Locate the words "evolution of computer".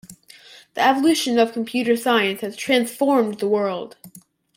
0.83-1.95